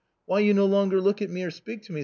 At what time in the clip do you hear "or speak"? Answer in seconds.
1.43-1.83